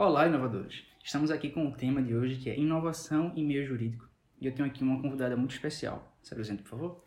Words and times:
Olá, 0.00 0.26
inovadores! 0.26 0.82
Estamos 1.04 1.30
aqui 1.30 1.50
com 1.50 1.68
o 1.68 1.72
tema 1.72 2.00
de 2.02 2.16
hoje 2.16 2.36
que 2.36 2.48
é 2.48 2.58
inovação 2.58 3.34
em 3.36 3.44
meio 3.44 3.66
jurídico. 3.66 4.08
E 4.40 4.46
eu 4.46 4.54
tenho 4.54 4.66
aqui 4.66 4.82
uma 4.82 5.02
convidada 5.02 5.36
muito 5.36 5.52
especial. 5.52 6.16
Se 6.22 6.32
apresente, 6.32 6.62
por 6.62 6.70
favor. 6.70 7.04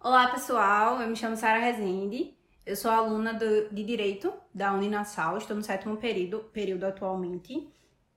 Olá, 0.00 0.28
pessoal. 0.28 1.00
Eu 1.02 1.08
me 1.08 1.16
chamo 1.16 1.36
Sara 1.36 1.58
Rezende. 1.58 2.32
Eu 2.64 2.76
sou 2.76 2.88
aluna 2.88 3.34
do, 3.34 3.74
de 3.74 3.82
Direito 3.82 4.32
da 4.54 4.72
Uninassal. 4.72 5.38
Estou 5.38 5.56
no 5.56 5.62
sétimo 5.64 5.96
período, 5.96 6.44
período 6.52 6.84
atualmente. 6.84 7.68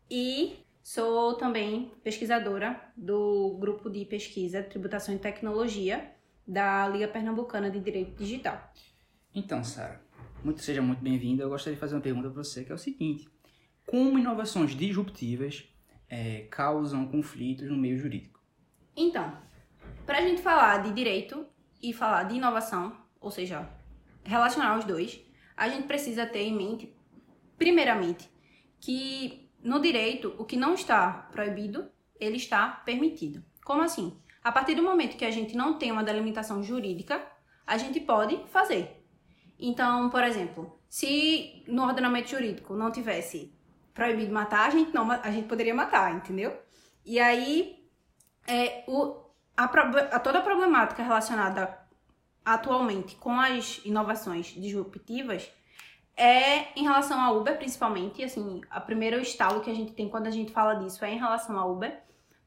E 0.07 0.57
sou 0.83 1.33
também 1.33 1.91
pesquisadora 2.03 2.79
do 2.95 3.57
grupo 3.59 3.89
de 3.89 4.05
pesquisa 4.05 4.61
Tributação 4.61 5.15
e 5.15 5.17
Tecnologia 5.17 6.11
da 6.47 6.87
Liga 6.87 7.07
Pernambucana 7.07 7.71
de 7.71 7.79
Direito 7.79 8.15
Digital. 8.15 8.61
Então, 9.33 9.63
Sara, 9.63 9.99
muito, 10.43 10.61
seja 10.61 10.83
muito 10.83 11.01
bem-vinda. 11.01 11.41
Eu 11.41 11.49
gostaria 11.49 11.73
de 11.73 11.79
fazer 11.79 11.95
uma 11.95 12.01
pergunta 12.01 12.29
para 12.29 12.43
você, 12.43 12.63
que 12.63 12.71
é 12.71 12.75
o 12.75 12.77
seguinte. 12.77 13.33
Como 13.85 14.17
inovações 14.17 14.75
disruptivas 14.75 15.65
é, 16.09 16.47
causam 16.49 17.05
conflitos 17.07 17.69
no 17.69 17.77
meio 17.77 17.97
jurídico? 17.97 18.41
Então, 18.95 19.37
para 20.05 20.19
a 20.19 20.21
gente 20.21 20.41
falar 20.41 20.83
de 20.83 20.93
direito 20.93 21.45
e 21.81 21.93
falar 21.93 22.23
de 22.23 22.35
inovação, 22.35 22.95
ou 23.19 23.31
seja, 23.31 23.69
relacionar 24.23 24.77
os 24.77 24.85
dois, 24.85 25.21
a 25.55 25.67
gente 25.69 25.87
precisa 25.87 26.25
ter 26.25 26.43
em 26.43 26.55
mente, 26.55 26.95
primeiramente, 27.57 28.29
que 28.79 29.49
no 29.61 29.79
direito 29.79 30.35
o 30.37 30.45
que 30.45 30.57
não 30.57 30.73
está 30.73 31.29
proibido, 31.31 31.89
ele 32.19 32.37
está 32.37 32.67
permitido. 32.67 33.43
Como 33.63 33.81
assim? 33.81 34.17
A 34.43 34.51
partir 34.51 34.75
do 34.75 34.83
momento 34.83 35.17
que 35.17 35.25
a 35.25 35.31
gente 35.31 35.55
não 35.55 35.77
tem 35.77 35.91
uma 35.91 36.03
delimitação 36.03 36.61
jurídica, 36.61 37.25
a 37.65 37.77
gente 37.77 37.99
pode 38.01 38.45
fazer. 38.47 39.05
Então, 39.57 40.09
por 40.09 40.23
exemplo, 40.23 40.77
se 40.89 41.63
no 41.67 41.83
ordenamento 41.83 42.29
jurídico 42.29 42.75
não 42.75 42.91
tivesse 42.91 43.53
proibido 43.93 44.33
matar, 44.33 44.67
a 44.67 44.71
gente 44.71 44.93
não, 44.93 45.09
a 45.11 45.31
gente 45.31 45.47
poderia 45.47 45.73
matar, 45.73 46.13
entendeu? 46.13 46.57
E 47.05 47.19
aí, 47.19 47.87
é, 48.47 48.83
o, 48.87 49.15
a, 49.55 49.65
a, 49.65 50.19
toda 50.19 50.39
a 50.39 50.41
problemática 50.41 51.03
relacionada 51.03 51.77
atualmente 52.43 53.15
com 53.15 53.39
as 53.39 53.81
inovações 53.85 54.47
disruptivas 54.47 55.49
é 56.15 56.77
em 56.77 56.83
relação 56.83 57.19
à 57.19 57.31
Uber, 57.31 57.57
principalmente. 57.57 58.23
Assim, 58.23 58.61
a 58.69 58.79
primeiro 58.79 59.19
estalo 59.19 59.61
que 59.61 59.69
a 59.69 59.73
gente 59.73 59.93
tem 59.93 60.09
quando 60.09 60.27
a 60.27 60.31
gente 60.31 60.51
fala 60.51 60.75
disso 60.75 61.03
é 61.05 61.11
em 61.11 61.17
relação 61.17 61.57
à 61.57 61.65
Uber. 61.65 62.01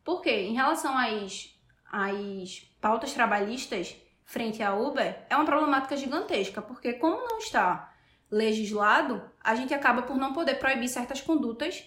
Por 0.05 0.22
quê? 0.22 0.30
Em 0.30 0.55
relação 0.55 0.97
às, 0.97 1.55
às 1.91 2.61
pautas 2.80 3.12
trabalhistas, 3.12 3.97
frente 4.24 4.62
à 4.62 4.74
Uber 4.74 5.24
é 5.28 5.36
uma 5.36 5.44
problemática 5.44 5.97
gigantesca, 5.97 6.62
porque 6.62 6.94
como 6.94 7.17
não 7.28 7.39
está 7.39 7.92
legislado, 8.30 9.22
a 9.42 9.55
gente 9.55 9.72
acaba 9.72 10.02
por 10.02 10.16
não 10.16 10.32
poder 10.32 10.55
proibir 10.55 10.88
certas 10.88 11.20
condutas 11.20 11.84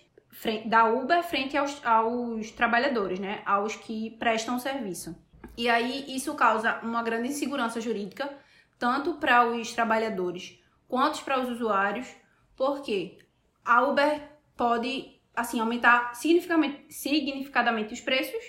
da 0.65 0.85
Uber 0.85 1.23
frente 1.23 1.57
aos, 1.57 1.83
aos 1.85 2.51
trabalhadores, 2.51 3.19
né? 3.19 3.41
Aos 3.45 3.75
que 3.75 4.11
prestam 4.11 4.59
serviço. 4.59 5.15
E 5.57 5.69
aí 5.69 6.05
isso 6.07 6.33
causa 6.35 6.79
uma 6.81 7.03
grande 7.03 7.29
insegurança 7.29 7.81
jurídica, 7.81 8.29
tanto 8.77 9.15
para 9.15 9.45
os 9.45 9.73
trabalhadores 9.73 10.57
quanto 10.87 11.23
para 11.23 11.39
os 11.41 11.49
usuários, 11.49 12.07
porque 12.55 13.17
a 13.65 13.83
Uber 13.83 14.21
pode 14.55 15.19
assim 15.35 15.59
aumentar 15.59 16.15
significadamente, 16.15 16.85
significadamente 16.93 17.93
os 17.93 18.01
preços 18.01 18.43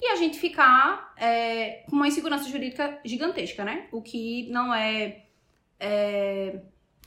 e 0.00 0.08
a 0.08 0.16
gente 0.16 0.38
ficar 0.38 1.14
é, 1.16 1.84
com 1.88 1.96
uma 1.96 2.08
insegurança 2.08 2.48
jurídica 2.48 3.00
gigantesca, 3.04 3.64
né? 3.64 3.88
O 3.90 4.02
que 4.02 4.48
não 4.50 4.74
é, 4.74 5.24
é, 5.80 6.60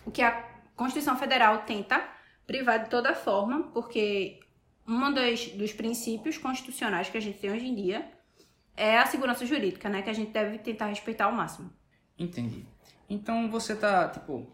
o 0.10 0.12
que 0.12 0.24
a 0.24 0.32
Constituição 0.76 1.16
Federal 1.16 1.60
tenta 1.60 2.04
privar 2.48 2.84
de 2.84 2.90
toda 2.90 3.14
forma, 3.14 3.72
porque 3.72 4.40
um 4.88 5.14
dos, 5.14 5.50
dos 5.50 5.72
princípios 5.72 6.36
constitucionais 6.38 7.10
que 7.10 7.18
a 7.18 7.22
gente 7.22 7.38
tem 7.38 7.52
hoje 7.52 7.68
em 7.68 7.76
dia 7.76 8.12
é 8.76 8.98
a 8.98 9.06
segurança 9.06 9.46
jurídica, 9.46 9.88
né? 9.88 10.02
Que 10.02 10.10
a 10.10 10.14
gente 10.14 10.32
deve 10.32 10.58
tentar 10.58 10.88
respeitar 10.88 11.26
ao 11.26 11.32
máximo. 11.32 11.72
Entendi. 12.18 12.66
Então 13.08 13.52
você 13.52 13.76
tá, 13.76 14.10
tipo, 14.10 14.52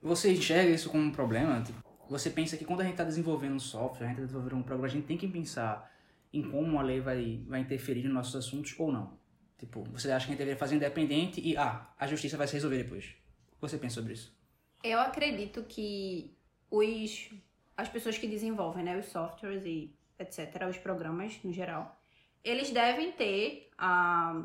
você 0.00 0.32
enxerga 0.32 0.70
isso 0.70 0.88
como 0.88 1.02
um 1.02 1.10
problema? 1.10 1.60
Tipo, 1.62 1.82
você 2.08 2.30
pensa 2.30 2.56
que 2.56 2.64
quando 2.64 2.82
a 2.82 2.84
gente 2.84 2.92
está 2.92 3.04
desenvolvendo 3.04 3.54
um 3.54 3.58
software, 3.58 4.04
a 4.04 4.08
gente 4.08 4.18
está 4.18 4.26
desenvolvendo 4.26 4.60
um 4.60 4.62
programa, 4.62 4.86
a 4.86 4.90
gente 4.90 5.06
tem 5.06 5.16
que 5.16 5.26
pensar 5.26 5.90
em 6.32 6.48
como 6.48 6.78
a 6.78 6.82
lei 6.82 7.00
vai, 7.00 7.42
vai 7.48 7.60
interferir 7.60 8.04
nos 8.04 8.12
nossos 8.12 8.36
assuntos 8.36 8.72
ou 8.78 8.92
não. 8.92 9.18
Tipo, 9.58 9.82
você 9.90 10.12
acha 10.12 10.26
que 10.26 10.32
a 10.32 10.34
gente 10.34 10.38
deveria 10.38 10.56
fazer 10.56 10.76
independente 10.76 11.40
e, 11.40 11.56
ah, 11.56 11.92
a 11.98 12.06
justiça 12.06 12.36
vai 12.36 12.46
se 12.46 12.54
resolver 12.54 12.78
depois. 12.78 13.16
O 13.52 13.56
que 13.56 13.60
você 13.60 13.76
pensa 13.76 13.96
sobre 13.96 14.12
isso? 14.12 14.39
Eu 14.82 14.98
acredito 15.00 15.62
que 15.64 16.36
os, 16.70 17.30
as 17.76 17.88
pessoas 17.88 18.16
que 18.16 18.26
desenvolvem, 18.26 18.84
né, 18.84 18.96
os 18.98 19.06
softwares 19.06 19.64
e 19.64 19.94
etc., 20.18 20.66
os 20.68 20.78
programas 20.78 21.38
no 21.42 21.52
geral, 21.52 21.98
eles 22.42 22.70
devem 22.70 23.12
ter 23.12 23.70
a, 23.76 24.42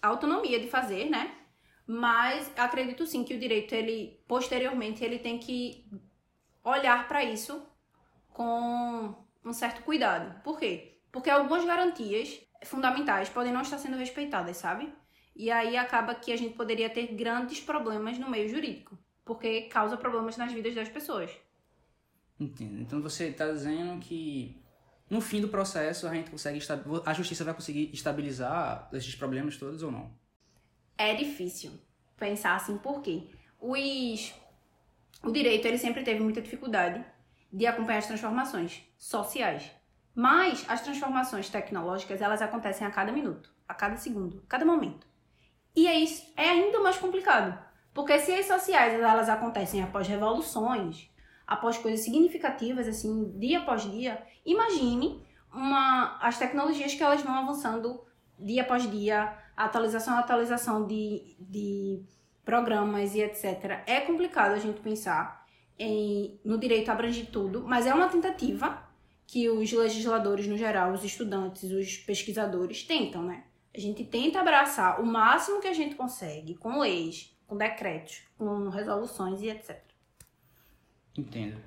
a 0.00 0.08
autonomia 0.08 0.60
de 0.60 0.68
fazer, 0.68 1.08
né? 1.08 1.34
Mas 1.86 2.52
acredito 2.56 3.06
sim 3.06 3.24
que 3.24 3.34
o 3.34 3.38
direito, 3.38 3.74
ele 3.74 4.22
posteriormente, 4.28 5.02
ele 5.02 5.18
tem 5.18 5.38
que 5.38 5.90
olhar 6.62 7.08
para 7.08 7.24
isso 7.24 7.66
com 8.28 9.14
um 9.44 9.52
certo 9.52 9.82
cuidado. 9.82 10.40
Por 10.42 10.58
quê? 10.58 11.00
Porque 11.10 11.30
algumas 11.30 11.64
garantias 11.64 12.40
fundamentais 12.64 13.28
podem 13.28 13.52
não 13.52 13.62
estar 13.62 13.78
sendo 13.78 13.96
respeitadas, 13.96 14.56
sabe? 14.58 14.92
E 15.34 15.50
aí 15.50 15.76
acaba 15.76 16.14
que 16.14 16.32
a 16.32 16.36
gente 16.36 16.54
poderia 16.54 16.90
ter 16.90 17.14
grandes 17.14 17.60
problemas 17.60 18.18
no 18.18 18.28
meio 18.28 18.48
jurídico, 18.48 18.98
porque 19.28 19.62
causa 19.68 19.94
problemas 19.98 20.38
nas 20.38 20.50
vidas 20.50 20.74
das 20.74 20.88
pessoas. 20.88 21.30
Entendo. 22.40 22.80
Então 22.80 23.02
você 23.02 23.28
está 23.28 23.46
dizendo 23.52 24.00
que 24.00 24.56
no 25.10 25.20
fim 25.20 25.42
do 25.42 25.48
processo 25.48 26.08
a 26.08 26.14
gente 26.14 26.30
consegue 26.30 26.58
a 27.04 27.12
justiça 27.12 27.44
vai 27.44 27.52
conseguir 27.52 27.90
estabilizar 27.92 28.88
esses 28.90 29.14
problemas 29.14 29.58
todos 29.58 29.82
ou 29.82 29.92
não? 29.92 30.10
É 30.96 31.14
difícil 31.14 31.72
pensar 32.16 32.56
assim, 32.56 32.78
por 32.78 33.02
quê? 33.02 33.28
Os 33.60 34.34
o 35.22 35.30
direito 35.30 35.66
ele 35.66 35.78
sempre 35.78 36.02
teve 36.02 36.20
muita 36.20 36.40
dificuldade 36.40 37.04
de 37.52 37.66
acompanhar 37.66 37.98
as 37.98 38.06
transformações 38.06 38.82
sociais. 38.96 39.70
Mas 40.14 40.64
as 40.68 40.80
transformações 40.80 41.50
tecnológicas, 41.50 42.22
elas 42.22 42.40
acontecem 42.40 42.86
a 42.86 42.90
cada 42.90 43.12
minuto, 43.12 43.52
a 43.68 43.74
cada 43.74 43.96
segundo, 43.96 44.42
a 44.46 44.48
cada 44.48 44.64
momento. 44.64 45.06
E 45.76 45.86
é, 45.86 45.98
isso, 45.98 46.32
é 46.36 46.48
ainda 46.48 46.80
mais 46.80 46.96
complicado. 46.96 47.67
Porque 47.92 48.18
se 48.18 48.32
as 48.32 48.46
sociais 48.46 48.94
elas 48.94 49.28
acontecem 49.28 49.82
após 49.82 50.06
revoluções, 50.06 51.10
após 51.46 51.78
coisas 51.78 52.00
significativas, 52.00 52.86
assim, 52.86 53.32
dia 53.38 53.60
após 53.60 53.90
dia, 53.90 54.22
imagine 54.44 55.22
uma, 55.52 56.18
as 56.20 56.38
tecnologias 56.38 56.94
que 56.94 57.02
elas 57.02 57.22
vão 57.22 57.34
avançando 57.34 58.00
dia 58.38 58.62
após 58.62 58.88
dia, 58.88 59.34
atualização 59.56 60.16
atualização 60.18 60.86
de, 60.86 61.36
de 61.40 62.02
programas 62.44 63.14
e 63.14 63.20
etc. 63.20 63.82
É 63.86 64.00
complicado 64.00 64.52
a 64.52 64.58
gente 64.58 64.80
pensar 64.80 65.46
em, 65.78 66.38
no 66.44 66.58
direito 66.58 66.90
abrange 66.90 67.26
tudo, 67.26 67.64
mas 67.66 67.86
é 67.86 67.92
uma 67.92 68.08
tentativa 68.08 68.86
que 69.26 69.48
os 69.50 69.70
legisladores, 69.72 70.46
no 70.46 70.56
geral, 70.56 70.92
os 70.92 71.04
estudantes, 71.04 71.70
os 71.70 71.98
pesquisadores 71.98 72.82
tentam, 72.84 73.22
né? 73.22 73.44
A 73.74 73.78
gente 73.80 74.04
tenta 74.04 74.40
abraçar 74.40 75.00
o 75.00 75.06
máximo 75.06 75.60
que 75.60 75.68
a 75.68 75.72
gente 75.72 75.94
consegue 75.94 76.54
com 76.54 76.78
leis, 76.78 77.36
com 77.46 77.56
decretos, 77.56 78.22
com 78.36 78.68
resoluções 78.68 79.40
e 79.40 79.48
etc. 79.48 79.80
Entendo. 81.16 81.60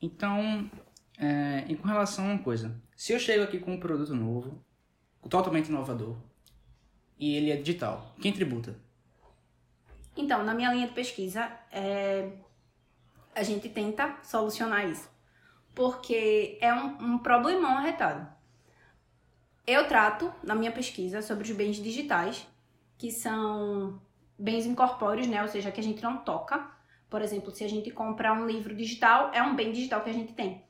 Então, 0.00 0.70
é, 1.18 1.64
e 1.68 1.76
com 1.76 1.86
relação 1.86 2.26
a 2.26 2.32
uma 2.34 2.42
coisa, 2.42 2.80
se 2.96 3.12
eu 3.12 3.18
chego 3.18 3.44
aqui 3.44 3.58
com 3.58 3.72
um 3.72 3.80
produto 3.80 4.14
novo, 4.14 4.64
totalmente 5.28 5.68
inovador, 5.68 6.16
e 7.18 7.34
ele 7.34 7.50
é 7.50 7.56
digital, 7.56 8.14
quem 8.20 8.32
tributa? 8.32 8.74
Então, 10.16 10.42
na 10.42 10.54
minha 10.54 10.72
linha 10.72 10.86
de 10.86 10.94
pesquisa, 10.94 11.50
é, 11.70 12.30
a 13.34 13.42
gente 13.42 13.68
tenta 13.68 14.18
solucionar 14.22 14.88
isso. 14.88 15.08
Porque 15.74 16.58
é 16.60 16.72
um, 16.74 17.14
um 17.14 17.18
problemão 17.18 17.76
arretado. 17.76 18.26
Eu 19.70 19.86
trato, 19.86 20.34
na 20.42 20.56
minha 20.56 20.72
pesquisa, 20.72 21.22
sobre 21.22 21.44
os 21.44 21.56
bens 21.56 21.76
digitais, 21.76 22.44
que 22.98 23.12
são 23.12 24.02
bens 24.36 24.66
incorpóreos, 24.66 25.28
né? 25.28 25.40
Ou 25.42 25.46
seja, 25.46 25.70
que 25.70 25.78
a 25.78 25.82
gente 25.82 26.02
não 26.02 26.24
toca. 26.24 26.68
Por 27.08 27.22
exemplo, 27.22 27.52
se 27.52 27.62
a 27.62 27.68
gente 27.68 27.88
comprar 27.92 28.32
um 28.32 28.48
livro 28.48 28.74
digital, 28.74 29.30
é 29.32 29.40
um 29.40 29.54
bem 29.54 29.70
digital 29.70 30.02
que 30.02 30.10
a 30.10 30.12
gente 30.12 30.32
tem. 30.32 30.64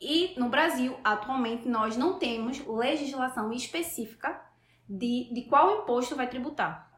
E 0.00 0.34
no 0.36 0.48
Brasil, 0.48 0.98
atualmente, 1.04 1.68
nós 1.68 1.96
não 1.96 2.18
temos 2.18 2.66
legislação 2.66 3.52
específica 3.52 4.42
de, 4.88 5.32
de 5.32 5.42
qual 5.42 5.82
imposto 5.82 6.16
vai 6.16 6.28
tributar 6.28 6.90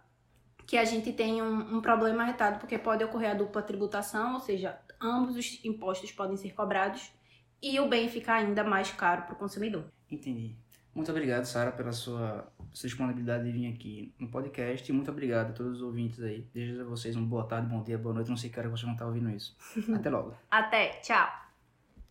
que 0.66 0.78
a 0.78 0.84
gente 0.86 1.12
tem 1.12 1.42
um, 1.42 1.76
um 1.76 1.80
problema 1.82 2.22
arretado, 2.22 2.60
porque 2.60 2.78
pode 2.78 3.04
ocorrer 3.04 3.32
a 3.32 3.34
dupla 3.34 3.60
tributação, 3.60 4.34
ou 4.34 4.40
seja, 4.40 4.78
ambos 4.98 5.36
os 5.36 5.62
impostos 5.64 6.12
podem 6.12 6.36
ser 6.38 6.54
cobrados 6.54 7.12
e 7.60 7.78
o 7.78 7.88
bem 7.88 8.08
fica 8.08 8.32
ainda 8.32 8.64
mais 8.64 8.90
caro 8.90 9.22
para 9.24 9.34
o 9.34 9.36
consumidor. 9.36 9.84
Entendi. 10.10 10.61
Muito 10.94 11.10
obrigado, 11.10 11.44
Sara, 11.44 11.72
pela 11.72 11.92
sua, 11.92 12.46
sua 12.72 12.86
disponibilidade 12.86 13.44
de 13.44 13.52
vir 13.52 13.72
aqui 13.72 14.14
no 14.18 14.28
podcast. 14.28 14.90
E 14.90 14.94
muito 14.94 15.10
obrigado 15.10 15.50
a 15.50 15.52
todos 15.52 15.76
os 15.76 15.82
ouvintes 15.82 16.22
aí. 16.22 16.46
Desejo 16.52 16.82
a 16.82 16.84
vocês 16.84 17.16
uma 17.16 17.26
boa 17.26 17.44
tarde, 17.44 17.66
bom 17.68 17.82
dia, 17.82 17.96
boa 17.96 18.14
noite. 18.14 18.28
Não 18.28 18.36
sei 18.36 18.50
que 18.50 18.58
hora 18.58 18.68
vocês 18.68 18.82
vão 18.82 18.92
estar 18.92 19.06
ouvindo 19.06 19.30
isso. 19.30 19.56
Até 19.94 20.10
logo. 20.10 20.34
Até. 20.50 21.00
Tchau. 21.00 21.41